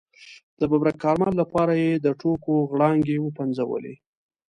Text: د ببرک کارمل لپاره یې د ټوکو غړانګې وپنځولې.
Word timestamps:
د 0.59 0.61
ببرک 0.71 0.95
کارمل 1.03 1.33
لپاره 1.41 1.73
یې 1.81 1.91
د 1.95 2.07
ټوکو 2.19 2.53
غړانګې 2.71 3.15
وپنځولې. 3.21 3.95